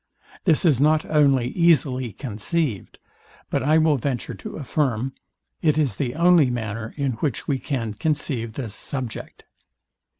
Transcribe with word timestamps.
This 0.45 0.65
is 0.65 0.81
not 0.81 1.05
only 1.05 1.49
easily 1.49 2.11
conceived, 2.11 2.97
but 3.51 3.61
I 3.61 3.77
will 3.77 3.97
venture 3.97 4.33
to 4.33 4.55
affirm 4.57 5.13
it 5.61 5.77
is 5.77 5.97
the 5.97 6.15
only 6.15 6.49
manner, 6.49 6.95
in 6.97 7.11
which 7.21 7.47
we 7.47 7.59
can 7.59 7.93
conceive 7.93 8.53
this 8.53 8.73
subject. 8.73 9.43